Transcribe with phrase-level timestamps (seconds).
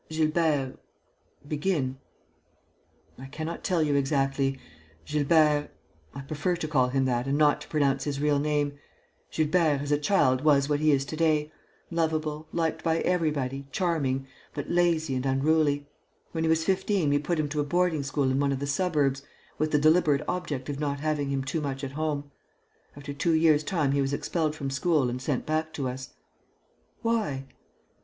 [0.09, 0.79] Gilbert...
[1.47, 1.95] begin?"
[3.19, 4.57] "I cannot tell you exactly.
[5.05, 5.69] Gilbert
[6.15, 8.79] I prefer to call him that and not to pronounce his real name
[9.29, 11.51] Gilbert, as a child, was what he is to day:
[11.91, 14.25] lovable, liked by everybody, charming,
[14.55, 15.87] but lazy and unruly.
[16.31, 18.65] When he was fifteen, we put him to a boarding school in one of the
[18.65, 19.21] suburbs,
[19.59, 22.31] with the deliberate object of not having him too much at home.
[22.97, 26.15] After two years' time he was expelled from school and sent back to us."
[27.03, 27.45] "Why?"